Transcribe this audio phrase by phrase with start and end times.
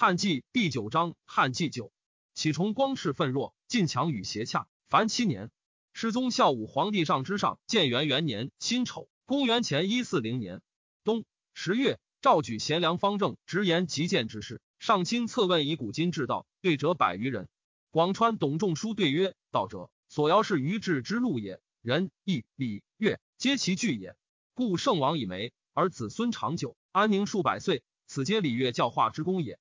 [0.00, 1.90] 汉纪第九章，汉纪九，
[2.32, 5.50] 启崇光世愤弱，晋强与邪洽，凡七年。
[5.92, 10.62] 世宗孝武皇帝上之上，建元元年辛丑，公元前一四零年
[11.02, 17.48] 冬十月，诏举贤良方正直言极谏之事，上亲策问以古今之道，对者百余人。
[17.90, 24.14] 广川董仲舒对曰：“道者，所遥是于治之路也，仁义礼乐皆其具也。
[24.54, 29.58] 故圣王以没，而子孙长久，安宁数百岁，此皆礼乐教化之功也。”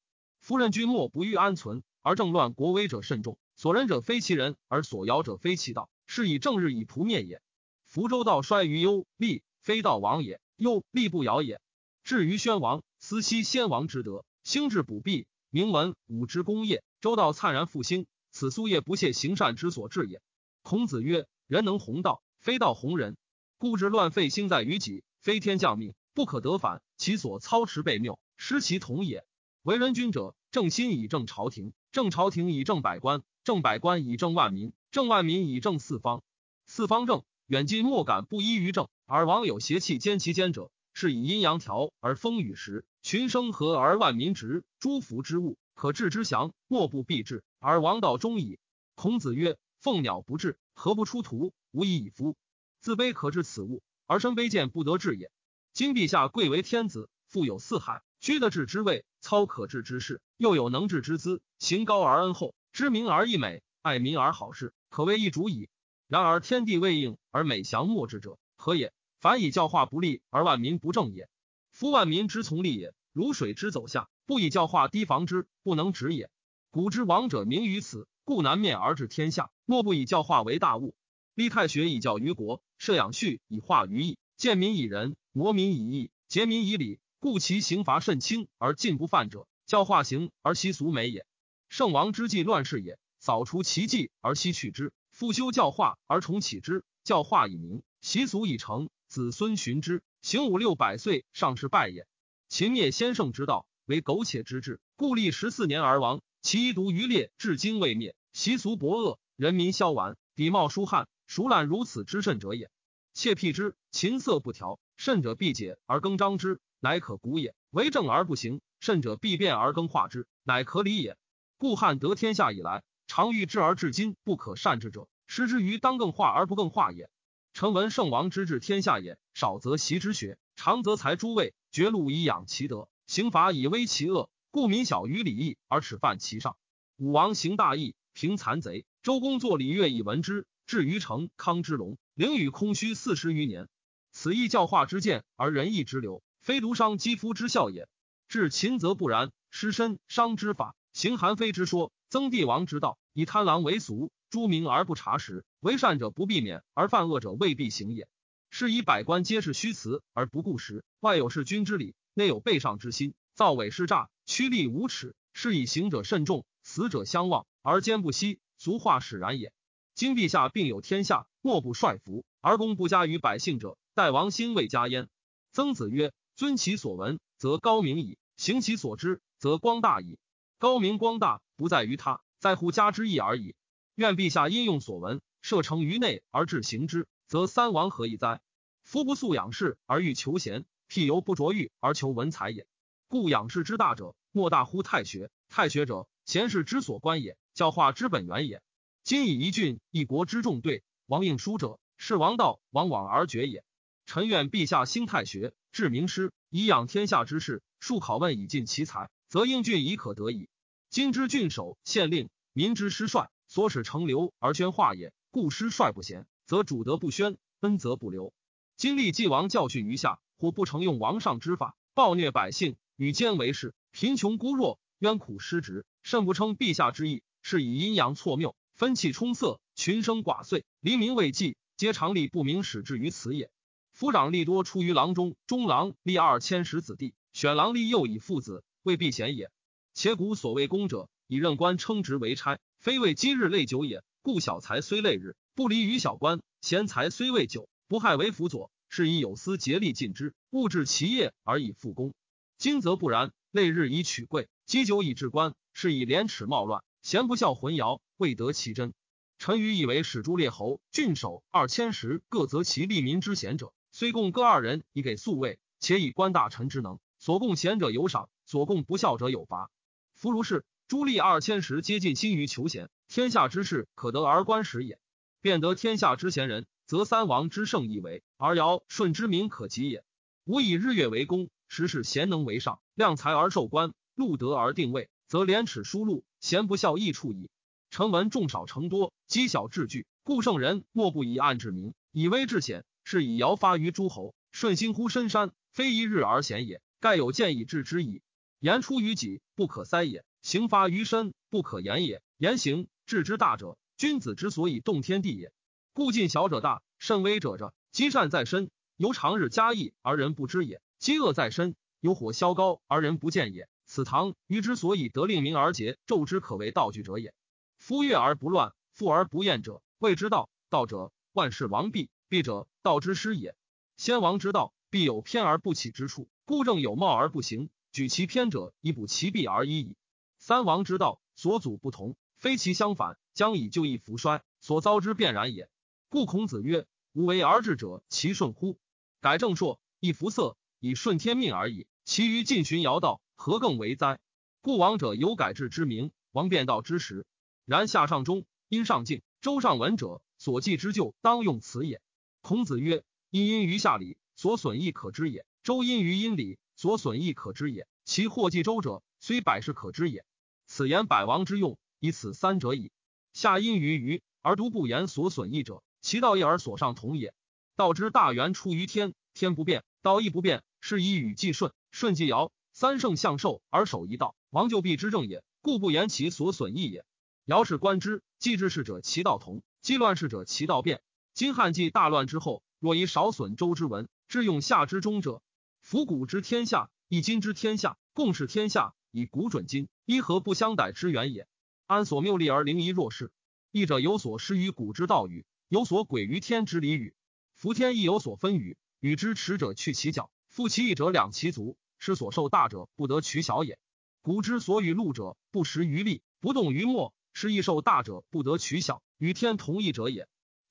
[0.48, 3.38] 夫人君莫不欲安存，而政乱国危者甚众。
[3.58, 7.42] 所仁者非其人，而所尧者非其道，是以正日以仆灭也。
[7.84, 11.60] 福州道衰于忧利，非道亡也，忧利不尧也。
[12.06, 18.08] 至于宣王，思昔先王之德，兴治补弊，明文武之功业，周道灿然复兴。
[18.32, 20.22] 此苏业不懈行善之所至也。
[20.62, 23.18] 孔子曰：人能弘道，非道弘人。
[23.58, 26.82] 故治乱废兴在于己，非天降命，不可得反。
[26.96, 29.26] 其所操持悖谬，失其同也。
[29.64, 36.24] 为人君者，正心以正朝廷，正朝廷以正百官，正百官以正万民，正万民以正四方。
[36.66, 38.88] 四方正，远近莫敢不依于正。
[39.06, 48.58] 而王有邪气兼其间者，是以阴阳调而风雨时，群生和而万民直，诸福之物可治之祥，莫不必治，而王道终矣。
[48.96, 51.54] 孔子曰：凤鸟不至，何不出图？
[51.70, 52.36] 无以以夫。
[52.80, 55.30] 自卑可治此物，而身卑贱不得治也。
[55.72, 58.02] 今陛下贵为天子，富有四海。
[58.28, 65.70] 居得治之位，操可治之事，又有能治之资，行高而恩厚，知名而义美，爱民而好事，可谓一主矣。
[66.10, 68.92] 然而天地未应而美祥莫治者，何也？
[69.22, 71.30] 凡以教化不利而万民不正也。
[71.72, 76.30] 夫万民之从利也，如水之走下，不以教化堤防之，不能止也。
[76.70, 80.96] 古之王者明于此，故南面而治天下，莫不以教化为大物。
[81.34, 87.00] 立太学以教于国，设养序以化于义，建民以仁，模民以义，结民以礼。
[87.20, 91.26] 故其刑罚甚轻而禁不犯者，教化行而习俗美也。
[91.68, 96.86] 圣王之计乱世也，扫除其迹而西去之，复修教化而重启之。
[97.04, 102.06] 教化以明，习俗以成，子孙循之，行五六百岁，尚是败也。
[102.50, 106.22] 秦灭先圣之道，为苟且之治，故立十四年而亡。
[106.44, 108.16] 其一独余烈，至今未灭。
[108.32, 112.70] 习俗薄恶，人民消完，底貌疏悍，熟懒如此之甚者也？
[113.16, 116.62] 窃辟之，琴瑟不调，甚者必解而更张之。
[116.80, 121.18] 乃可古也，为政而不行，甚者必变而更化之，乃可理也。
[121.58, 127.10] 故汉得天下以来，常欲治而至今不可善治者，失之于当更化而不更化也。
[127.54, 136.56] 臣闻圣王之治天下也，少则习之学，长则裁诸位，绝禄以养其德，刑罚以威其恶，故民小于礼义而耻犯其上。
[136.98, 143.68] 武王行大义，平残贼；周公作礼乐以闻之，至于成康之隆，凌与空虚四十余年。
[144.12, 146.22] 此亦教化之见而仁义之流。
[146.48, 147.90] 非独伤肌肤之效也。
[148.30, 158.08] 至秦则不然，失身伤之法，行韩非之说，增帝王之道，以贪狼为俗，诛民而不察时，为善者不避免，而犯恶者未必行也。
[158.50, 165.16] 是以百官皆是虚辞而不顾实，外有弑君之礼，内有背上之心，造伪施诈，趋利无耻。
[165.34, 168.40] 是以行者慎重，死者相望，而坚不息。
[168.58, 169.52] 俗话使然也。
[169.96, 175.10] 今陛下并有天下，莫不率服，而功不加于百姓者，待王心未加焉。
[175.52, 176.14] 曾子曰。
[176.38, 180.20] 尊其所闻，则高明矣；行其所知，则光大矣。
[180.60, 183.56] 高明光大，不在于他，在乎家之意而已。
[183.96, 188.40] 愿陛下因用所闻，设成于内而致行之，则三王何以哉？
[188.84, 192.68] 夫不素养士而欲求贤，譬犹不着欲而求文采也。
[193.08, 195.32] 故养士之大者，莫大乎太学。
[195.50, 198.62] 太学者，贤士之所观也，教化之本源也。
[199.04, 203.64] 今以一郡一国之众对王应书者，是王道往往而绝也。
[204.06, 205.56] 臣愿陛下兴太学。
[205.78, 210.50] 治名师以养天下之士，数考问以尽其才，则应郡已可得矣。
[210.90, 215.14] 今之郡守、县令、民之师帅，所使成流而宣化也。
[215.30, 218.34] 故师帅不贤，则主德不宣，恩则不留。
[218.76, 227.22] 今立既王教训于下，或不承用王上之法，暴虐百姓，与奸为士，贫穷孤弱，冤苦失职，甚不称陛下之意。
[227.44, 233.52] 是以阴阳错谬，分气冲塞，群生寡遂，黎民未济，皆常理不明，始至于此也。
[234.00, 239.50] 夫长吏多出于郎中，中郎立二千石子弟，选郎吏又以父子，未必贤也。
[239.96, 244.04] 且古所谓公者，以任官称职为差，非为今日累久也。
[244.22, 248.70] 故小才虽累日，不离于小官；贤才虽未久，不害为辅佐。
[248.88, 252.14] 是以有司竭力尽之，物治其业而以复功。
[252.60, 258.94] 今则不然，累日以取贵，积久以治官，是以廉耻冒乱，贤不孝混淆，未得其真。
[259.40, 263.74] 臣愚以为使诸列侯、郡守二千石各择其利民之贤者。
[264.00, 269.72] 虽共各二人以给宿卫，且以官大臣之能，所共贤者有赏，所共不孝者有罚。
[270.14, 275.00] 夫如是，诸吏二千石皆尽心于求贤，天下之事可得而观时也。
[275.42, 280.04] 便得天下之贤人，则三王之盛亦为，而尧舜之民可及也。
[280.46, 287.50] 吾以日月为公，时是贤能为上，量才而受官，禄德而定位，则廉耻疏禄，贤不孝易处矣。
[287.90, 296.82] 臣闻众少成多，积小治巨，故圣人莫不以暗治明，以威制显，是以尧发于诸侯，舜兴乎深山，非一日而贤也。
[297.00, 298.22] 盖有见以治之矣。
[298.60, 302.22] 言出于己，不可塞也；行发于身，不可言也。
[302.36, 305.54] 言行治之大者，君子之所以动天地也。
[305.94, 313.70] 故近小者大，甚微者者，积善在身，由长日加益而人不知也；积恶在身，由火消高而人不见也。
[313.86, 317.34] 此唐虞之所以得令民而节纣之可为道具者也。
[317.78, 320.50] 夫悦而不乱，富而不厌者，谓之道。
[320.70, 323.56] 道者，万事亡必；必者，道之师也。
[323.96, 326.30] 先王之道，必有偏而不起之处。
[326.44, 329.96] 故正有貌而不行，举其偏者以补其弊而已矣。
[330.38, 335.70] 三王之道，所祖不同，非其相反，将以就义弗衰，所遭之变然也。
[336.10, 338.78] 故孔子曰：“无为而治者，其顺乎？
[339.22, 341.88] 改正朔，以服色，以顺天命而已。
[342.04, 344.20] 其余尽循尧道，何更为哉？
[344.62, 347.26] 故王者有改制之名，王变道之时。
[347.66, 352.02] 然下上中，因上敬，周上文者，所记之旧，当用此也。
[352.48, 357.90] 孔子曰：因因于下礼，所损益可知也。”周因于阴里，所损益可知也。
[358.06, 360.24] 其祸继周者，虽百事可知也。
[360.66, 362.94] 此言百王之用，以此三者矣。
[363.34, 367.34] 下因于鱼，而独不言所损益者，其道义而所上同也。
[367.76, 375.44] 道之大源出于天，天不变，道亦不变，是以禹既顺，顺既尧，三圣相授而守一道，王就必之正也。
[375.60, 377.04] 故不言其所损益也。
[377.44, 381.02] 尧是观之，既治世者其道同，既乱世者其道变。
[381.38, 385.44] 今汉纪大乱之后，若以少损周之文，致用夏之中者。
[385.82, 391.48] 夫古之天下，以今之天下，共是天下，以古准今，一何不相逮之源也？
[391.86, 393.32] 安所谬立而灵仪若是？
[393.72, 397.14] 义者有所失于古之道语，有所诡于天之理语。
[397.54, 403.78] 夫天亦有所分与，与之持者去其角，复其义者两其足，是所受大者不得取小也。
[404.24, 410.28] 古之所与禄者，不食于利，不动于末，是亦受大者不得取小，与天同义者也。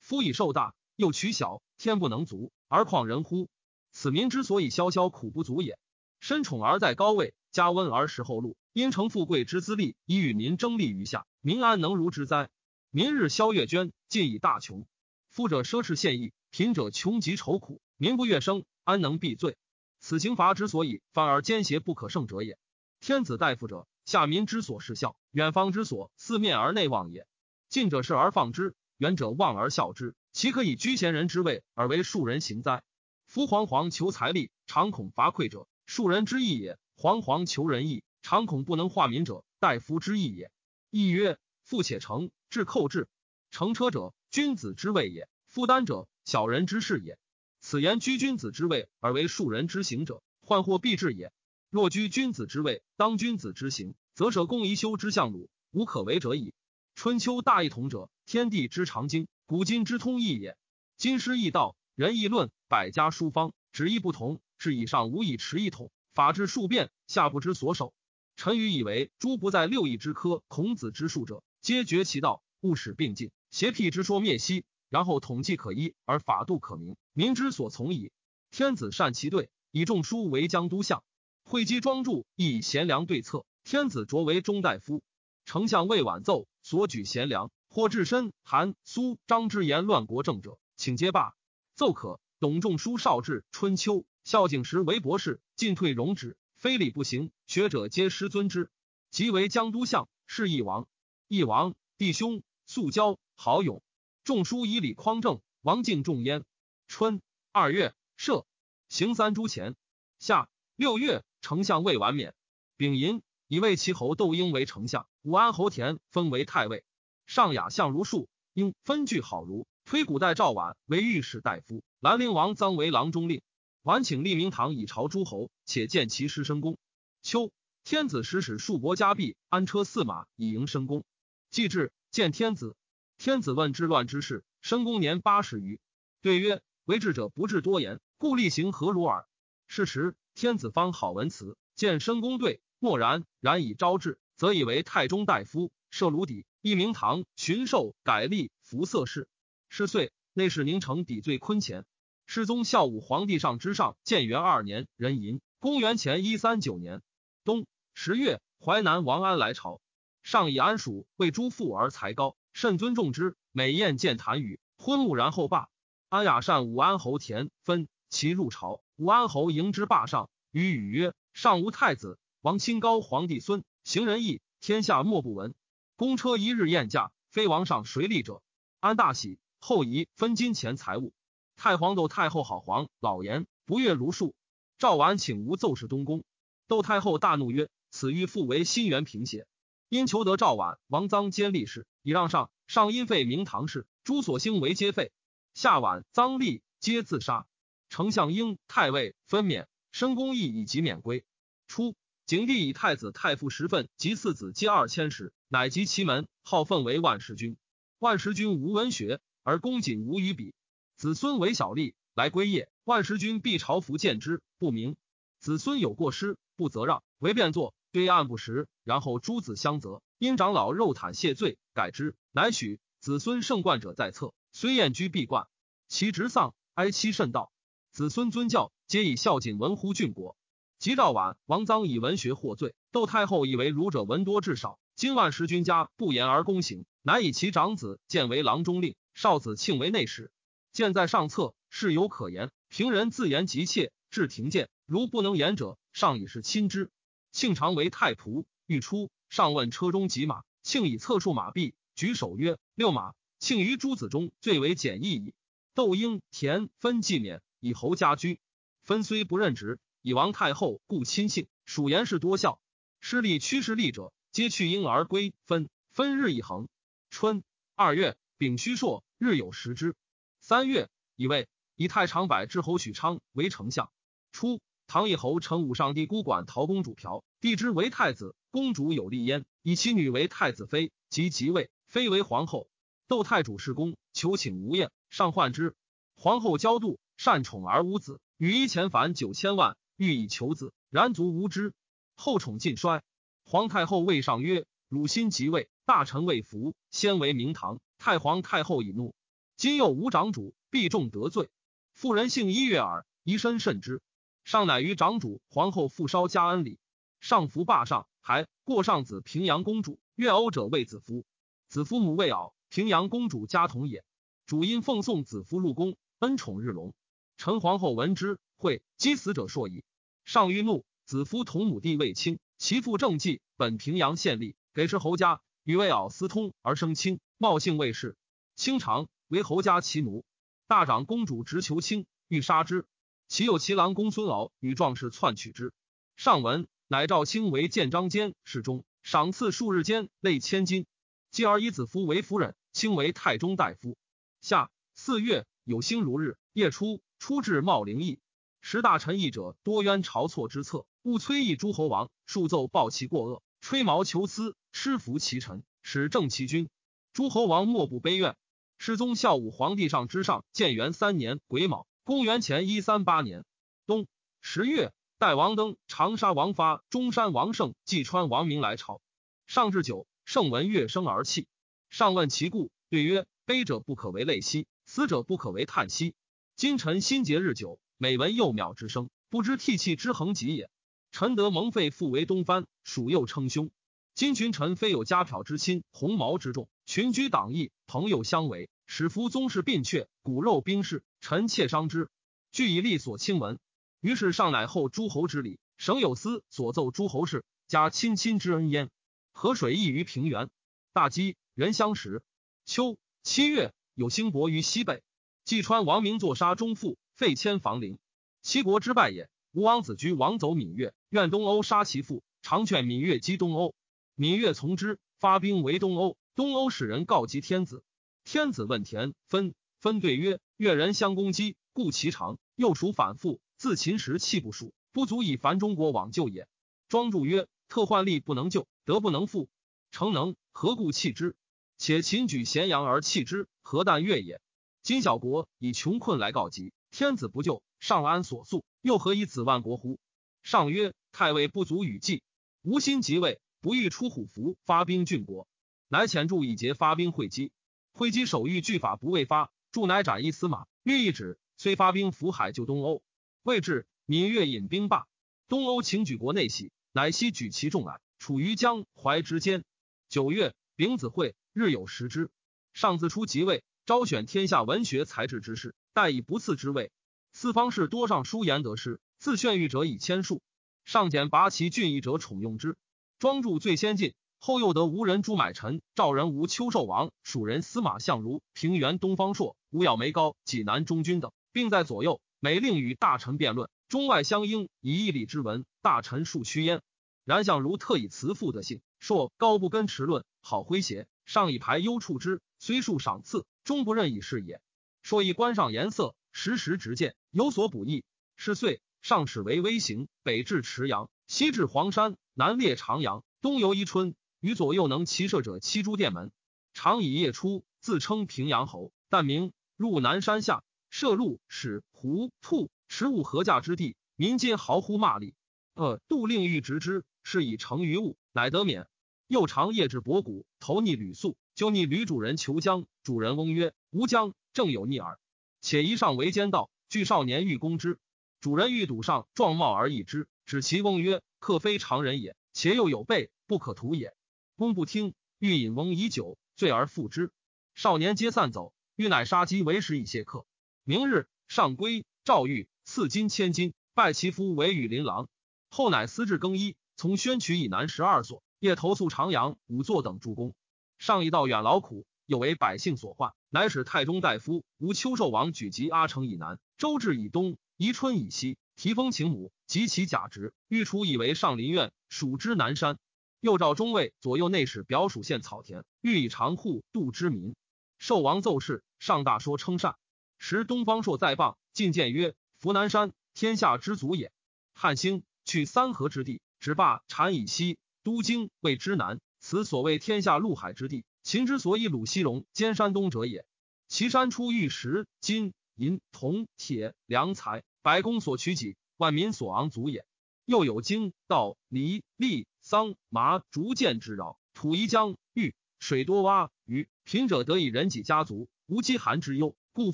[0.07, 3.49] 夫以受大，又取小，天不能足，而况人乎？
[3.91, 5.77] 此民之所以萧萧苦不足也。
[6.21, 12.49] 身宠而在高位，加温而食后禄，因成富贵之资力，以与民争利于下，民安能如之哉？
[12.89, 14.87] 民日消月捐，尽以大穷。
[15.29, 19.57] 富者奢侈献逸，贫者穷极愁苦，民不悦生，安能避罪？
[19.99, 22.57] 此刑罚之所以反而奸邪不可胜者也。
[23.01, 27.27] 天子大夫者，下民之所是效；远方之所四面而内望也。
[27.67, 32.81] 近者视而放之，远者望而笑之，其可以居贤人之位而为庶人行哉？
[33.25, 40.51] 夫惶惶求财力，常恐伐匮者，庶人之义也；惶惶求仁义，常恐不能化民者，大夫之义也。
[40.89, 43.07] 义曰：富且成，至寇至。
[43.51, 47.19] 乘车者，君子之位也；负担者，小人之事也。
[47.59, 51.31] 此言居君子之位而为庶人之行者，患祸必至也。
[51.69, 56.55] 若居君子之位，当君子之行，则舍公宜修之相鲁，无可为者矣。
[56.97, 60.57] 春秋大一统者，天地之常经，古今之通义也。
[60.97, 61.77] 今师易道。
[61.93, 67.93] 仁义论，百家书方，旨意不同，是以上无以持一统，法治数变，下不知所守。
[68.35, 78.11] 臣愚以为，诸不在六艺之科，孔子之术者，皆绝其道，勿使并进，邪辟之说灭息，然后统计可依，而法度可明，民之所从矣。
[78.49, 81.03] 天子善其对，以仲舒为江都相，
[81.43, 83.45] 会稽庄助亦以贤良对策。
[83.63, 85.03] 天子擢为中大夫，
[85.45, 91.33] 丞相魏婉奏所举贤良，或至身韩苏张之言乱国政者，请皆罢。
[91.75, 98.69] 奏可，董仲舒少至春秋，孝景时为博士，进退容止，非礼不行，学者皆师尊之。
[99.11, 100.89] 即为江都相，是义王。
[101.29, 103.81] 义王弟兄素交好勇，
[104.25, 106.43] 仲舒以礼匡正，王敬重焉。
[106.89, 107.21] 春
[107.53, 108.43] 二月，赦
[108.89, 109.77] 行三诸前。
[110.19, 112.35] 夏六月，丞相魏完冕。
[112.75, 116.83] 丙寅，以魏齐侯窦婴为丞相，武安侯田封为太尉。
[117.25, 119.67] 上雅相如树，应分据好如。
[119.85, 123.41] 推古代赵绾为御史大夫，兰陵王臧为郎中令。
[123.83, 126.77] 晚请立明堂以朝诸侯，且见其师申公。
[127.21, 127.51] 秋，
[127.85, 131.05] 天子使使数国加币，安车驷马以迎申公。
[131.49, 132.75] 既至，见天子。
[133.17, 135.79] 天子问之乱之事，申公年八十余，
[136.21, 139.25] 对曰：“为治者不治多言，故例行何如耳？”
[139.67, 143.23] 是时，天子方好文辞，见申公对，默然。
[143.39, 149.27] 然以招致，则以为太中大夫，设卢底，一明堂，巡狩，改立，服色事。
[149.69, 151.85] 是岁，内侍宁城抵罪坤前。
[152.25, 157.01] 世宗孝武皇帝上之上建元二年壬寅，公元前一三九年
[157.45, 159.79] 冬十月，淮南王安来朝，
[160.23, 163.37] 上以安蜀为诸父而才高，甚尊重之。
[163.53, 165.69] 每宴见谈语，昏木然后罢。
[166.09, 175.53] 安雅善武安侯田分其入朝，武安侯迎之霸上，与语曰：“上无太子，王清高皇帝孙，行仁义，天下莫不闻。
[175.97, 178.41] 公车一日宴驾，非王上谁立者？”
[178.79, 181.11] 安大喜，后移分金钱财物。
[181.57, 184.33] 太皇窦太后好皇老言不悦如数。
[184.77, 186.23] 赵婉请无奏事东宫，
[186.69, 189.45] 窦太后大怒曰：“此欲复为新元平邪？”
[189.89, 192.49] 因求得赵婉、王臧兼立事，以让上。
[192.65, 195.11] 上因废明堂氏，朱所兴为皆废。
[195.53, 197.45] 下晚臧立皆自杀。
[197.89, 201.25] 丞相应太尉分免，申公义以及免归。
[201.67, 201.93] 初，
[202.27, 207.55] 景帝以太子太傅十份及次子皆二千石，乃及其门，号奉为万石君。
[207.99, 210.53] 万石君无文学，而公瑾无与比。
[210.97, 214.97] 子孙为小吏，来归业，万石君必朝服见之，不明。
[215.39, 220.01] 子孙有过失，不责让，为变作，对案不实，然后诸子相责。
[220.17, 225.47] 因长老肉袒谢罪，改之，乃许子孙胜冠者在侧，虽宴居必冠。
[225.87, 227.53] 其侄丧，哀戚甚道。
[227.93, 230.36] 子孙尊教，皆以孝谨文乎郡国。
[230.79, 234.79] 及赵晚、王臧以文学获罪，窦太后以为儒者文多智少。
[234.95, 240.31] 今万石君家不言而公行，乃以其长子建为郎中令，少子庆为内史。
[240.71, 242.51] 见在上策，事有可言。
[242.69, 246.91] 平人自言急切，至庭见，如不能言者，上以是亲之。
[247.31, 255.33] 庆常为太仆，欲出，上问车中几马，庆以策数马币，举手曰：“六马。”庆于诸子中最为简易矣。
[255.75, 258.39] 窦婴、田分纪免，以侯家居。
[258.83, 262.59] 分虽不任职，以王太后故亲信，属言事多孝。
[262.99, 265.33] 失利趋势利者，皆去婴而归。
[265.45, 266.67] 分分日以恒。
[267.09, 267.43] 春
[267.75, 269.95] 二月，丙戌朔，日有食之。
[270.39, 273.91] 三月，以位以太常百之侯许昌为丞相。
[274.31, 282.69] 初，唐义侯承武上帝孤管陶公主嫖，帝之为太子，公主有立焉，以其女为太子妃，即即位，妃为皇后。
[283.07, 285.75] 窦太主事公，求请无厌，上患之。
[286.15, 291.73] 皇后骄妒，善宠而无子，与一钱凡九千万，欲以求子，然卒无知。
[292.15, 293.03] 后宠尽衰。
[293.43, 299.15] 皇太后谓上曰：“汝心即位，大臣未服，先为明堂。”太皇太后以怒。
[299.55, 301.49] 今又无长主，必重得罪。
[301.93, 304.01] 妇人姓一月耳，宜身慎之。
[304.43, 306.79] 上乃于长主、皇后复烧加恩礼。
[307.19, 309.99] 上服霸上，还过上子平阳公主。
[310.13, 311.25] 越欧者谓子夫，
[311.67, 314.03] 子夫母未敖，平阳公主家同也。
[314.45, 316.93] 主因奉送子夫入宫，恩宠日隆。
[317.37, 319.83] 陈皇后闻之，会击死者硕矣。
[320.25, 328.17] 上欲怒，子夫同母弟未亲，其父正继，本平阳县吏，给事侯家，与魏敖私通而生亲，冒姓魏氏，
[328.55, 329.07] 清长。
[329.27, 330.23] 为侯家其奴，
[330.67, 332.85] 大长公主直求卿，欲杀之。
[333.27, 335.73] 其有其郎公孙敖与壮士篡取之。
[336.15, 340.85] 上文，乃赵卿为建章监侍中，赏赐数日间累千金。
[341.29, 343.97] 继而以子夫为夫人，卿为太中大夫。
[344.39, 346.37] 夏四月，有星如日。
[346.53, 348.19] 夜出，出至茂陵邑。
[348.61, 356.69] 十大臣议者多冤朝错之策，勿催议诸侯王，数奏报其过恶，吹毛求疵，失服其臣，使正其君。
[357.13, 358.35] 诸侯王莫不悲怨。
[358.77, 363.45] 世宗孝武皇帝上之上，建元三年癸卯，公元前一三八年
[363.85, 364.05] 冬
[364.41, 369.01] 十月，代王登、长沙王发、中山王胜、济川王明来朝。
[369.47, 371.47] 上至九，圣闻乐声而泣。
[371.89, 376.13] 上问其故，对曰：悲者不可为泪兮，死者不可为叹息。
[376.57, 380.71] 今臣心节日久，每闻幼渺之声，不知涕泣之恒极也。
[381.11, 383.69] 臣得蒙废复为东藩，属幼称兄。
[384.15, 386.67] 今群臣非有家朴之亲，鸿毛之众。
[386.87, 392.09] 群居党义，朋友相围，使夫宗室并阙，骨肉兵士，臣妾伤之。
[392.51, 393.59] 据以利所亲闻。
[394.01, 398.89] 于是上乃后诸侯之礼，省有司所奏诸侯事，加亲亲之恩焉。
[399.31, 400.49] 河水溢于平原，
[400.91, 402.23] 大饥，人相食。
[402.65, 405.03] 秋七月，有兴伯于西北。
[405.47, 407.99] 济川王明作杀中父，废迁房陵。
[408.41, 409.29] 七国之败也。
[409.53, 413.73] 吴王子居王走闽越，愿东欧杀其父，常劝闽越击东欧，
[414.13, 416.17] 闽越从之，发兵围东欧。
[416.35, 417.81] 东欧使人告急天子，
[418.25, 426.45] 天子问田分分对曰：“越人相攻击，故其长；又属反复，自秦时气不属，不足以烦中国往救也。”
[426.89, 429.47] 庄助曰：“特患力不能救，德不能复，
[429.91, 431.37] 诚能何故弃之？
[431.77, 434.41] 且秦举咸阳而弃之，何但越也？
[434.87, 438.63] 今小国以穷困来告急，天子不救，上安所诉？
[438.81, 439.99] 又何以子万国乎？”
[440.43, 442.23] 上曰：“太尉不足与计，
[442.61, 445.45] 无心即位，不欲出虎符，发兵郡国。”
[445.89, 447.51] 乃遣助以节发兵会稽，
[447.91, 453.03] 会稽手谕拒法不未发，助乃斩一司马，欲一指，虽发兵扶海救东欧，
[453.43, 455.05] 未至，闽越引兵罢，
[455.49, 459.65] 东欧请举国内喜，乃西举其众来，处于江淮之间。
[460.07, 462.31] 九月，丙子会，日有食之。
[462.71, 466.91] 上自出即位，招选天下文学才智之士，待以不次之位。
[467.31, 470.41] 四方士多上书言得失，自炫誉者以千数。
[470.83, 472.75] 上简拔其俊逸者宠用之。
[473.17, 486.81] 庄助最先进，后又得吴人朱买臣、赵人吴丘寿王、蜀人司马相如、平原东方朔、吴咬梅高、济南中军等，并在左右，每令与大臣辩论，中外相应，以义理之文，大臣数屈焉。
[487.23, 494.61] 然相如特以慈父的性，说高不跟持论，好诙谐，上以排优处之，虽数赏赐，终不任以是也。
[495.01, 498.05] 说以官上颜色，时时直谏，有所补益。
[498.37, 502.15] 是岁，上使为微行，北至池阳，西至黄山。
[502.33, 506.31] 南列长阳，东游伊春，与左右能骑射者七诸殿门。
[506.73, 508.93] 常以夜出，自称平阳侯。
[509.09, 515.35] 但明入南山下，射鹿、使狐、兔、食物合驾之地，民皆嚎呼骂力。
[515.73, 518.87] 呃，杜令欲执之，是以成于物，乃得免。
[519.27, 522.85] 又常夜至博谷，投逆吕宿，就逆吕主人求将。
[523.01, 525.19] 主人翁曰：“吾将正有逆耳。”
[525.59, 527.97] 且一上为奸盗，惧少年欲攻之。
[528.39, 531.23] 主人欲堵上，壮貌而易之，指其翁曰。
[531.39, 534.15] 客非常人也，且又有备，不可图也。
[534.55, 537.31] 公不听，欲饮翁以酒，醉而复之。
[537.73, 540.45] 少年皆散走，欲乃杀鸡为食以谢客。
[540.83, 545.27] 明日上归，赵玉赐金千金，拜其夫为羽林郎。
[545.71, 550.53] 后乃私置更衣，从宣渠以南十二所，夜投宿长阳、五座等诸公。
[550.97, 558.57] 上一道远劳苦，又为百姓所患，乃使太中大夫吴秋寿王举及阿城以南，周至以东，宜春以西。
[558.75, 562.99] 提封秦母及其假职，欲除以为上林苑，属之南山。
[563.39, 567.55] 又召中尉、左右内史表属县草田，欲以长户度之民。
[567.97, 569.95] 寿王奏事，上大说称善。
[570.37, 574.31] 时东方朔在傍，进谏曰：“扶南山，天下之足也。
[574.73, 579.19] 汉兴，去三河之地，止霸产以西，都京谓之南。
[579.39, 581.05] 此所谓天下陆海之地。
[581.23, 583.45] 秦之所以鲁西戎兼山东者也。
[583.87, 590.05] 其山出玉石、金银、铜、铁、良材。”百公所取己，万民所昂足也。
[590.43, 599.55] 又有经、道、离、利、桑、麻、竹、剑之饶，土宜江域，水多洼鱼，贫者得以人己家族，无饥寒之忧。
[599.71, 599.93] 故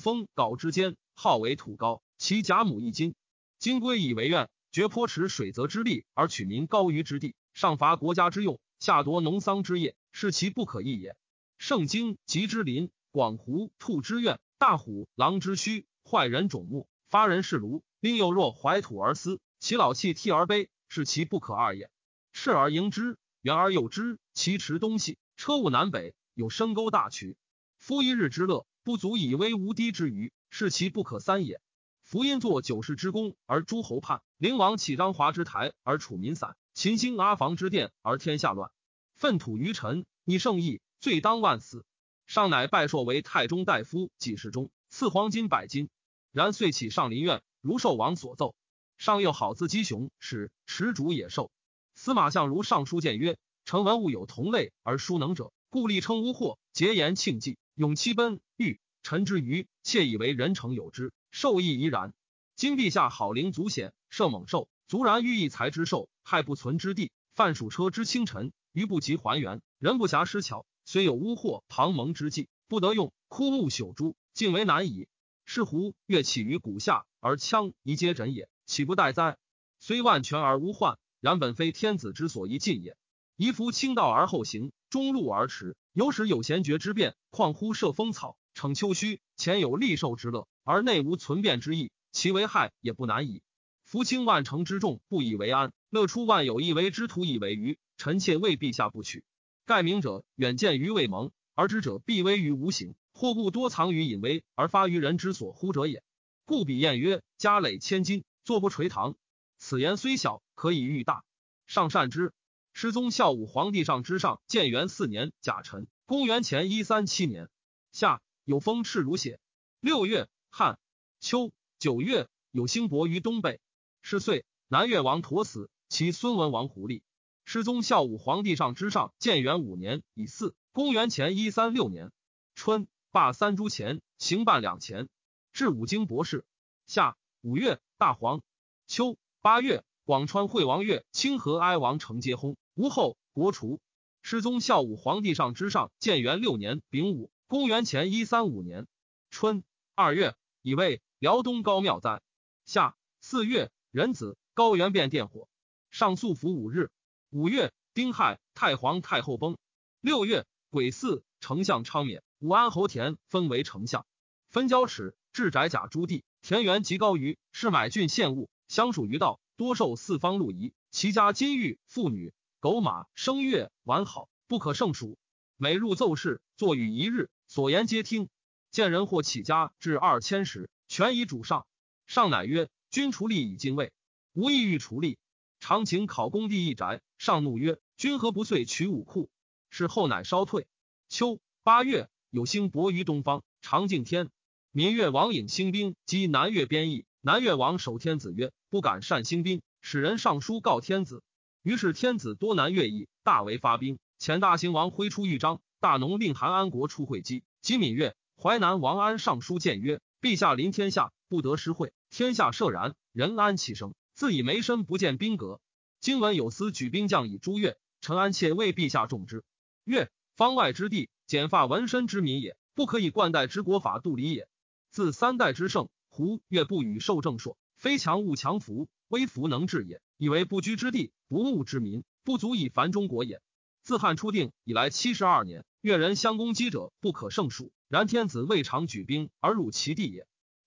[0.00, 3.14] 封镐之间，号为土高，其甲母一金。
[3.60, 11.16] 今归以为愿，绝坡池水泽之利，而取民高于之地，上伐国家之用，下夺农桑之业，是其不可易也。
[11.58, 16.88] 圣经吉之林，广湖兔之苑，大虎狼之墟，坏人种目。
[17.08, 21.90] 发人是庐，兵又若怀土而思，其老气替而悲，是其不可二也。
[22.32, 27.36] 赤而迎之，远而诱之，其驰东西，车务南北，有深沟大渠。
[27.78, 31.60] 夫一日之乐，不足以威无敌之余，是其不可三也。
[32.02, 38.72] 夫因作九世之功而诸侯叛，灵王起张华之台而楚民散，秦兴阿房之殿而天下乱。
[39.14, 41.84] 粪土于臣，以圣义，罪当万死。
[42.26, 45.88] 上乃拜硕为太中大夫，几世中，赐黄金百金。
[46.32, 48.56] 然遂起上林苑，如寿王所奏。
[48.98, 51.52] 上又好自鸡雄，使持主野兽。
[51.94, 58.80] 司马相如上书谏曰：“臣文物有同类而殊能者，故立称污惑，结言庆忌，勇欺奔欲。
[59.04, 62.12] 臣之愚，窃以为人成有之，兽亦宜然。
[62.56, 70.66] 今陛下好灵足显，射猛兽，足然欲益财之兽，害不存之地，犯属车之清晨，余不及还原，人不暇失巧。
[70.86, 75.06] 虽有污惑庞蒙之计，不得用，枯木朽株，竟为难矣。”
[75.46, 79.36] 是乎越起于谷下，而羌宜皆枕也，岂不待哉？
[79.78, 82.96] 虽万全而无患，然本非天子之所宜尽也。
[83.36, 93.42] 宜夫轻道而后行，中路而驰，有使有贤绝之变，况乎设风草，逞丘墟，前有利兽之乐，而内无存变之意，其为害也不难矣。
[93.84, 97.78] 夫清万乘之众，不以为安；乐出万有，一为之徒，以为愚。
[97.96, 99.24] 臣妾为陛下不取。
[99.66, 102.96] 盖明者远见于未萌，而知者必危于无形。
[103.12, 106.02] 或故多藏于隐微，而发于人之所呼者也。
[106.44, 109.14] 故比谚曰：“家累千金，坐不垂堂。”
[109.56, 111.22] 此言虽小，可以喻大。
[111.66, 112.32] 上善之。
[112.72, 117.48] 师宗孝武皇帝上之上，建元四年甲辰，公元前一三七年
[117.92, 119.38] 夏，有风赤如血。
[119.78, 120.80] 六月，汉
[121.20, 123.60] 秋九月，有星伯于东北。
[124.06, 127.02] 是岁，南越王陀死，其孙文王胡立。
[127.46, 132.12] 师宗孝武皇帝上之上，建元五年乙巳，公元前一三六年
[132.54, 132.86] 春。
[133.10, 135.08] 罢三铢钱，行半两钱，
[135.52, 136.44] 至五经博士。
[136.86, 138.42] 夏五月，大黄。
[138.86, 143.80] 秋八月，广川惠王岳、清河哀王承接薨，吴后，国除。
[144.20, 148.86] 失宗孝武皇帝上之上，建元六年丙午，公元前一三五年
[149.30, 149.64] 春
[149.94, 152.20] 二月，以为辽东高庙哉。
[152.66, 155.48] 夏四月，壬子，高原变电火。
[155.92, 156.90] 上素服五日。
[157.30, 159.56] 五月，丁亥，太皇太后崩。
[160.00, 164.04] 六月，癸巳，丞相昌免，武安侯田分为丞相，
[164.50, 166.24] 分交齿，置宅甲诸地。
[166.42, 170.74] 田园极高于，是买郡献物，相属于道，多受四方禄仪。
[170.90, 175.16] 其家金玉妇女、狗马、声乐完好，不可胜数。
[175.56, 178.28] 每入奏事，坐与一日，所言皆听。
[178.72, 181.64] 见人或起家至二千石，全以主上。
[182.08, 183.90] 上乃曰：“君除吏以进位，
[184.34, 185.16] 无意欲除吏。
[185.58, 189.28] 常请考公第一宅。”上怒曰：“君何不遂取武库？”
[189.68, 190.68] 是后乃稍退。
[191.08, 194.30] 秋八月，有星薄于东方，长敬天。
[194.70, 197.04] 民越王引兴兵击南越边邑。
[197.20, 201.24] 南越王守天子曰：“不敢善兴兵，使人上书告天子。”
[201.64, 203.98] 于是天子多南越邑，大为发兵。
[204.20, 207.42] 遣大兴王挥出豫章，大农令韩安国出会稽。
[207.60, 208.14] 及闽越。
[208.40, 211.92] 淮南王安上书谏曰：“陛下临天下，不得失会。
[212.10, 213.94] 天下赦然，人安其生？
[214.14, 215.60] 自以没身不见兵革。
[216.00, 219.44] 今闻有司举兵将以诛越，臣安切为陛下重之。
[219.84, 224.48] 越方外之地，剪发纹身之民也，不可以冠带之国法度理也。
[224.90, 230.00] 自三代之盛，胡越不与受正朔，非强勿强服，威服能治也。
[230.16, 233.40] 以为不居之地，不牧之民，不足以烦中国也。
[233.82, 240.26] 自汉初定以来七十二年，越人相攻击者不可胜数。”然天子未尝举兵而辱其地也。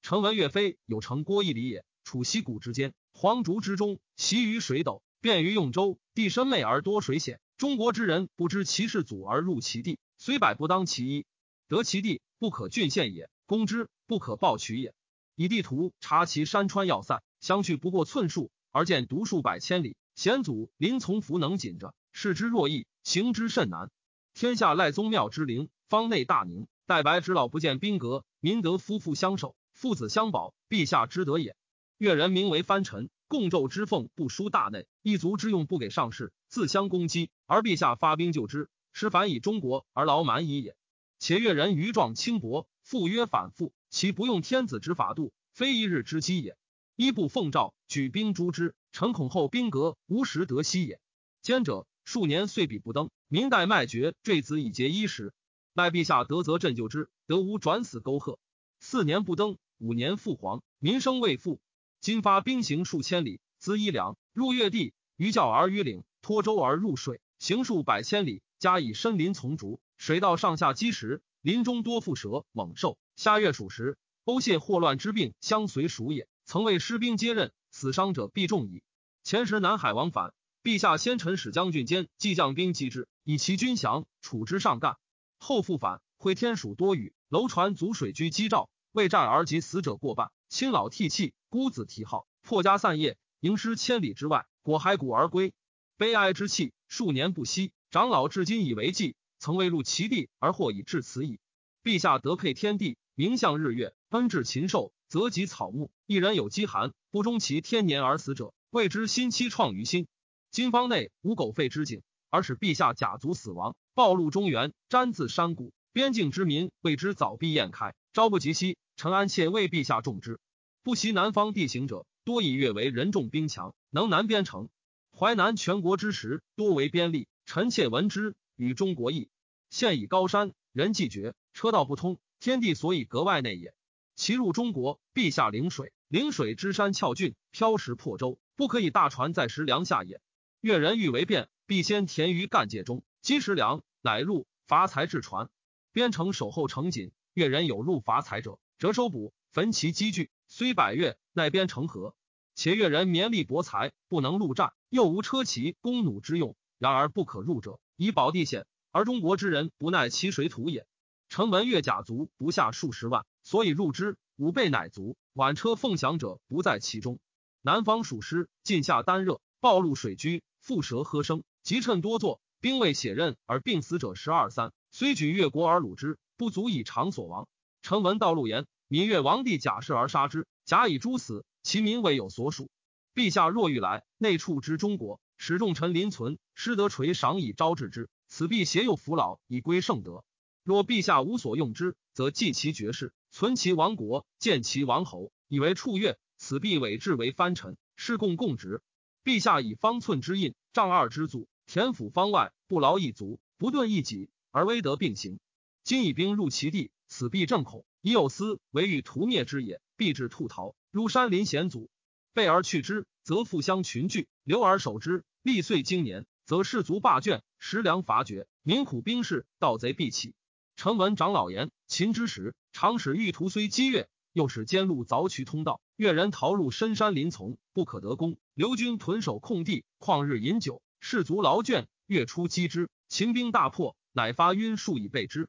[0.10, 6.00] 臣闻岳飞有成郭一里也，处溪谷之间，黄竹之中，习于水斗，便于用舟。
[6.13, 11.26] 地深昧而多水险，中国之人不知其事祖而入其地，虽百不当其一。
[11.67, 14.93] 得其地不可郡县也，攻之不可暴取也。
[15.36, 19.98] 以地图察其山川要塞，相去不过寸数，而见独数百千里。
[20.15, 23.91] 险阻临从弗能谨者，视之若易，行之甚难。
[24.34, 26.65] 天下赖宗庙之灵，方内大宁。
[26.86, 31.56] 待白之老不见兵革，民得夫妇相守，父子相保，陛下之德也。
[32.00, 40.76] 越人名为藩臣，共纣之奉不输大内，一族之用不给上士，自相攻击，而陛下发兵救之，实反以中国而劳蛮夷也。
[41.20, 46.58] 且越人愚壮轻薄，复约反复，其不用天子之法度，非一日之机也。
[46.96, 51.00] 一不奉诏举兵诛之，臣恐后兵革无时得息也。
[51.44, 55.36] 兼者数年岁比不登，民代卖爵坠子以节衣食。
[55.76, 58.40] 待陛下得则朕救之，得无转死沟壑。
[58.80, 61.60] 四年不登，五年复黄，民生未复。
[62.02, 72.98] 今发兵行数千里，资衣粮，入越地，于教而于岭，托舟而入水，行数百千里，加以深林丛竹，水道上下积石，林中多蝮蛇猛兽。
[73.16, 76.28] 夏月属时，欧泄祸乱之病相随属也。
[76.44, 78.82] 曾为师兵接任，死伤者必众矣。
[79.24, 84.98] 前时南海王反，陛下先臣使将军兼即将兵击之，以其军降，处之上干。
[85.38, 90.32] 后复返，会天暑多雨，楼船阻水居击照，为战而及死者过半。
[90.50, 95.54] 亲老涕泣，孤子啼号，破家散业，迎师千里之外，果骸骨而归。
[95.97, 97.71] 悲哀之气数年不息。
[97.89, 101.39] 长老至今以为计，曾未入其地而或以至此矣。
[101.84, 105.89] 陛下德配天地，名向日月，恩至禽兽，则及草木。
[106.06, 110.08] 一人有饥寒，不终其天年而死者，谓之心期创于心。
[110.52, 113.76] 今方内无狗吠之景，而使陛下甲族死亡。
[113.93, 118.80] 暴露中原，瞻自山谷，边境之民为之早必宴开，朝不及夕。
[118.95, 120.39] 陈安切为陛下重之。
[120.82, 124.69] 不习南方地形者，多以越为人众兵强，能南边城。
[125.15, 127.27] 淮南全国之时，多为边吏。
[127.45, 129.30] 臣妾闻之，与中国异。
[129.69, 133.75] 现以高山，人迹绝，车道不通，天地所以隔外内也。
[134.15, 140.19] 其入中国，陛下陵水，陵水之山峭峻，漂石破舟，不可以大船在石梁下也。
[140.60, 143.84] 越人欲为变，必先填于干界中，积石梁。
[144.01, 145.51] 乃入伐材至船，
[145.91, 147.12] 边城守候城紧。
[147.38, 150.32] 越人有入伐财者，折收捕，焚其积聚。
[150.47, 152.15] 虽百越，奈边成河。
[152.56, 156.56] 且越人绵力博财，不能入战，又无车骑弓弩之用。
[156.80, 158.65] 然而不可入者，以保地险。
[158.89, 160.88] 而中国之人不耐其水土也。
[161.30, 164.17] 臣闻越甲族不下数十万，所以入之。
[164.38, 165.15] 五倍乃足。
[165.34, 167.19] 挽车奉降者不在其中。
[167.62, 172.41] 南方属湿，近夏单热，暴露水居，蝮蛇喝声，即趁多作。
[172.60, 177.47] 兵未血刃而病死者十二三，虽举越国而虏之，不足以偿所亡。
[177.82, 182.69] 臣闻道路言，闽越王帝假释而杀之，假以诛死，其民未有所属。
[183.15, 190.23] 陛下若欲来，内处之中国，使众臣临存，师德垂赏以招致之，此必携幼扶老，以归圣德。
[190.63, 198.82] 若陛下无所用之，则继其爵士，存其王国，建其王侯，以为处越，此必委制为藩臣，是共共职。
[199.23, 201.47] 陛下以方寸之印，丈二之祖。
[201.65, 205.39] 田府方外，不劳一卒，不顿一己，而威德并行。
[205.88, 207.86] 今以兵入其地，此必正恐。
[208.02, 211.89] 以有司为欲屠灭之也，必至兔逃，入山林险阻，
[212.34, 220.34] 备而去之，则复相群聚；留而守之，历岁经年，则士卒罢卷，食粮乏绝，民苦兵士，盗贼必起。
[220.76, 228.38] 臣闻长老言，秦之时，常使欲图虽激越，又使监路凿渠通道，越人逃入深山林丛，不可得攻。
[228.54, 235.47] 刘军屯守空地，旷日饮酒，士卒劳倦，月出击之，秦兵大破，乃发晕数以备之。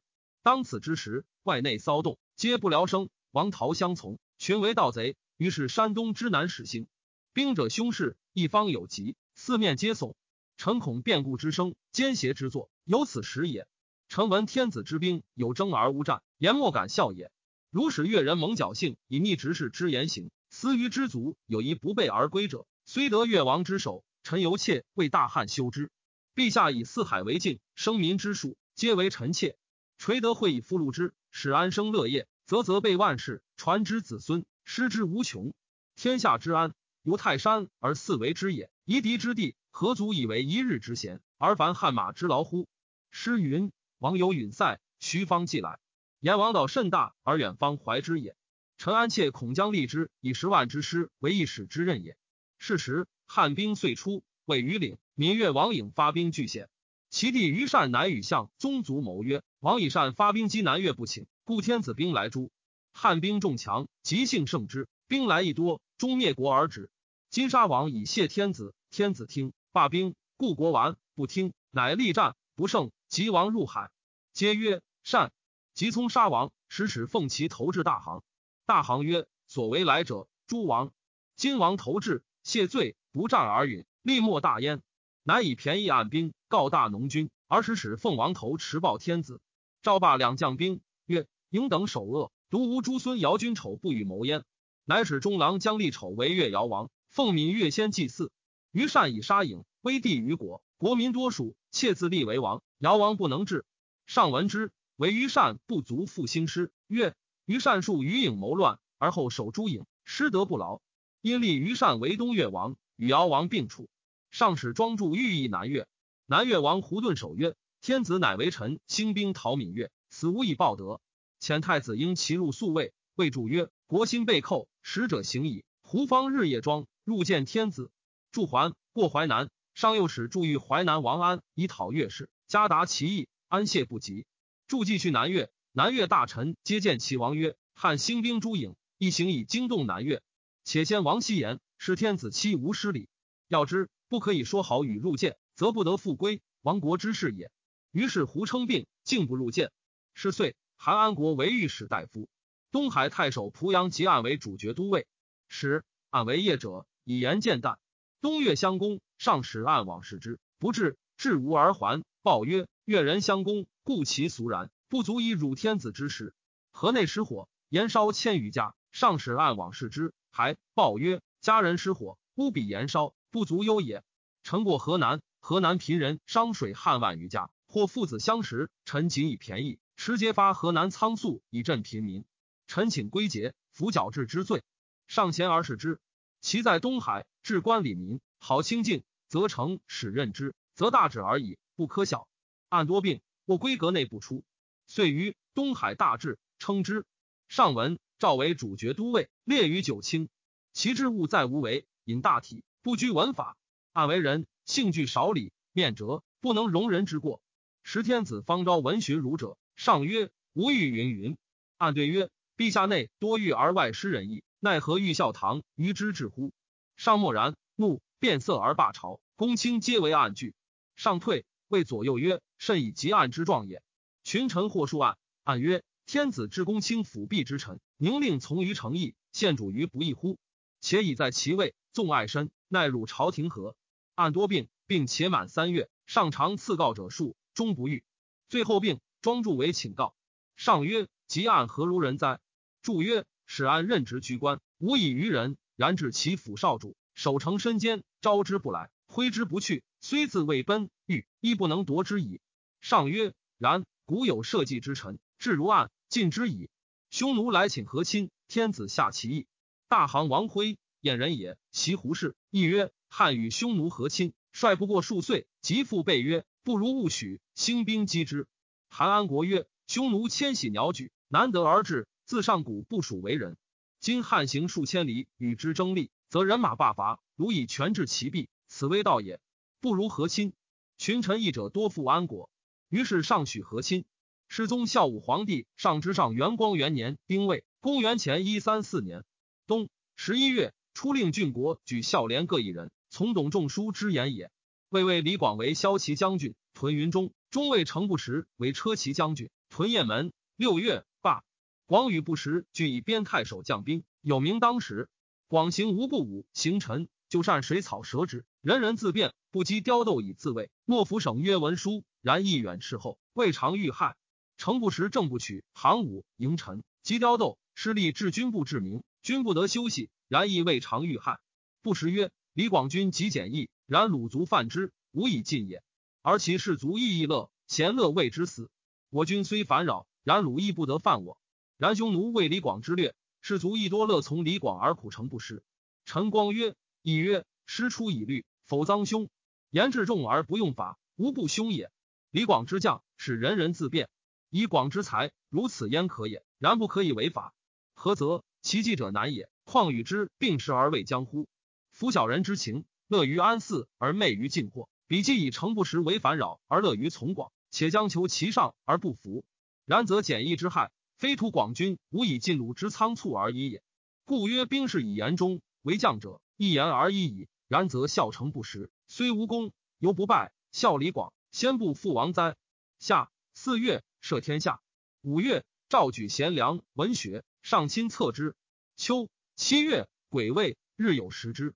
[0.49, 5.15] 当此之时，外内骚动，皆不聊生，王逃相从，群为盗贼。
[5.37, 6.87] 于是山东之南始兴，
[7.33, 10.15] 兵者凶势，一方有急，四面皆悚。
[10.57, 13.67] 臣恐变故之声，奸邪之作，有此时也。
[14.07, 17.31] 臣闻天子之兵有争而无战，言莫敢笑也。
[17.69, 25.91] 如使越人蒙侥幸，以逆执事之言行，思于之足，有一不备而归者，虽得越王之手，臣犹妾为大汉修之。
[26.33, 29.58] 陛下以四海为境，生民之术皆为臣妾。
[29.99, 35.53] 垂德会以俘虏之，使安生乐业，则则备万世，传之子孙，失之无穷。
[35.97, 38.71] 天下之安，由泰山而四为之也。
[38.85, 39.57] 夷狄之地。
[39.71, 42.69] 何足以为一日之闲，而凡汗马之劳乎？
[43.11, 45.79] 诗云：“王有允塞，徐方既来。
[46.21, 48.37] 言王道甚大，而远方怀之也。
[48.77, 52.15] 陈安切恐将立之以十万之师为一使之任也。”
[52.57, 54.97] 是时，汉兵遂出，位于岭。
[55.13, 56.69] 闽越王颖发兵拒险，
[57.09, 62.51] 其弟于善乃与相宗族谋曰：“王以善发兵击南越不请，故天子兵来诛。
[62.93, 66.91] 汉兵众强，急性胜之，兵来亦多，终灭国而止。
[67.31, 73.89] 金沙王以谢天子，天子听。”罢兵，故国完不听，乃力战不胜，急亡入海。
[74.33, 75.31] 皆曰善。
[75.73, 78.21] 即从杀王，使使奉其投至大行。
[78.65, 80.91] 大行曰：所为来者，诸王。
[81.35, 84.81] 今王投至，谢罪，不战而允，立莫大焉。
[85.29, 89.41] 乃以便宜按兵，告大农军，而使使奉王头持报天子。
[89.83, 94.43] 赵霸两将兵曰：应等首恶，独无诸孙姚君丑不与谋焉。
[94.85, 98.31] 乃使中郎将立丑为越姚王，奉闽越先祭祀。
[98.71, 102.63] 于善以杀影，威帝于国，国民多属，窃自立为王。
[102.79, 103.65] 尧王不能治，
[104.07, 106.71] 上闻之，为于善不足复兴师。
[106.87, 107.13] 曰：
[107.45, 110.81] 于善数于影谋乱，而后守诸影，失德不劳，
[111.21, 113.87] 因立于善为东越王，与尧王并处。
[114.31, 115.87] 上使庄助寓意南越，
[116.25, 121.01] 南越王胡顿守曰：天子乃为臣，兴兵讨闽越，此无以报德。
[121.39, 125.63] 遣太子婴其入宿卫，谓主曰：国心被寇，使者行矣。
[125.81, 127.91] 胡方日夜庄入见天子。
[128.31, 134.27] 驻还过淮南，上又使驻豫淮南王安以讨越氏，加达其意，安谢不及。
[134.67, 140.21] 助继去南越，南越大臣皆见其王曰：“汉兴兵诸郢，一行以惊动南越。
[140.63, 143.09] 且先王希言，使天子妻无失礼。
[143.47, 147.51] 要知不可以说好与入见，则不得复归，亡国之事也。”
[147.91, 149.71] 于是胡称病，竟不入见。
[150.13, 152.27] 是岁，韩安国为御史大夫，
[152.71, 155.07] 东海太守濮阳吉案为主角都尉。
[155.47, 157.77] 使案为业者，以言见旦。
[158.21, 162.03] 东越相公，上使暗往视之，不至，至无而还。
[162.21, 166.33] 报曰：越人相攻，故其俗然，不足以辱天子之事。
[166.71, 174.03] 河内失火，延烧千余家，上使暗往视之，还报曰：家人失火，屋比延烧，不足忧也。
[174.43, 182.25] 臣过河南，河南贫人商水汉万余家，或父子相识，臣仅以便宜，持节发河南仓粟以赈贫民。
[182.67, 184.63] 臣请归节，服矫治之罪。
[185.07, 185.99] 上贤而视之。
[186.41, 192.27] 其在东海治官礼民，好清静，则成使任之，则大止而已，不可小。
[192.69, 194.43] 案多病，或闺阁内不出，
[194.87, 197.05] 遂于东海大治，称之。
[197.47, 200.29] 上文赵为主角都尉，列于九卿。
[200.71, 203.57] 其之务在无为，引大体，不拘文法。
[203.91, 207.41] 案为人，性具少礼，面折，不能容人之过。
[207.83, 211.37] 时天子方昭闻询儒者，上曰：“吾欲云云。”
[211.77, 216.51] 按对曰：“陛下内多欲而外失仁义。”奈何欲孝堂于之至乎？
[216.97, 219.21] 上默然，怒变色而罢朝。
[219.35, 220.53] 公卿皆为暗惧。
[220.95, 223.81] 上退，谓左右曰：“甚以极暗之状也。”
[224.23, 230.37] 群臣或数案，案曰：“天子之公卿辅弼之臣，宁令从于诚意，献主于不义乎？
[230.81, 233.75] 且已在其位，纵爱身，奈汝朝廷何？”
[234.15, 238.03] 案多病，并且满三月，上常赐告者数，终不愈。
[238.47, 240.15] 最后病，庄助为请告。
[240.55, 242.39] 上曰：“极案何如人哉？”
[242.81, 243.25] 助曰。
[243.45, 245.57] 使安任职居官，无以于人。
[245.75, 249.83] 然至其府少主，守城身坚，招之不来，挥之不去。
[250.01, 252.41] 虽自未奔，欲亦不能夺之矣。
[252.79, 253.85] 上曰：然。
[254.05, 256.71] 古有社稷之臣，至如案，尽之矣。
[257.11, 259.45] 匈奴来请和亲，天子下其意。
[259.87, 262.35] 大行王辉，燕人也，其胡氏。
[262.49, 268.47] 亦曰：汉与匈奴和亲，率不过数岁，即复备曰：不如勿许，兴兵击之。
[268.89, 272.07] 韩安国曰：匈奴迁徙鸟举，难得而至。
[272.25, 273.57] 自上古不属为人，
[273.99, 279.39] 今汉行数千里与之争利，则人马罢伐，如以权治其弊，此危道也。
[279.81, 280.53] 不如和亲。
[280.99, 282.51] 群臣议者多附安国，
[282.89, 284.05] 于是上许和亲。
[284.47, 289.23] 世宗孝武皇帝上之上元光元年丁未，公元前一三四年
[289.65, 294.51] 冬十一月，出令郡国举孝廉各一人，从董仲舒之言也。
[294.89, 300.33] 魏魏李广为骁骑将军，屯云中；中尉程不时为车骑将军，屯雁门。
[300.57, 301.45] 六月罢。
[301.85, 305.07] 广与不时俱以边太守将兵，有名当时。
[305.47, 310.69] 广行无不武，行臣就善水草蛇之，人人自辩，不积雕斗以自卫。
[310.83, 314.17] 莫府省曰文书，然亦远斥后，未尝遇害。
[314.57, 321.39] 程不时正不取行武迎臣，及雕斗，失利至军部至明，军不得休息，然亦未尝遇害。
[321.81, 323.69] 不时曰：李广军极简易。
[323.87, 325.83] 然鲁族犯之，无以尽也。
[326.21, 328.69] 而其士卒亦亦乐，贤乐为之死。
[329.09, 331.41] 我军虽烦扰，然鲁亦不得犯我。
[331.77, 335.63] 然匈奴为李广之略，士卒亦多乐从李广而苦成不失。
[336.05, 339.29] 陈光曰：亦曰师出以律，否赃凶。
[339.71, 341.91] 言至重而不用法，无不凶也。
[342.29, 344.09] 李广之将，使人人自辩。
[344.51, 346.45] 以广之才，如此焉可也？
[346.59, 347.55] 然不可以违法，
[347.95, 348.43] 何则？
[348.61, 349.49] 其计者难也。
[349.69, 351.47] 况与之并食而未将乎？
[351.91, 352.85] 夫小人之情。
[353.07, 359.43] 乐于安肆而昧于进货，彼既以诚不实为烦扰而乐于从广，且将求其上而不服。
[359.85, 363.83] 然则简易之害，非图广军无以尽鲁之仓促而已也。
[364.25, 367.47] 故曰：兵士以言忠，为将者一言而已矣。
[367.67, 370.51] 然则孝诚不实，虽无功，犹不败。
[370.71, 372.55] 孝李广，先不父王哉？
[372.97, 374.81] 夏四月，赦天下。
[375.21, 378.55] 五月，诏举贤良文学，上亲策之。
[378.95, 379.29] 秋
[379.59, 381.73] 七月，癸未，日有食之。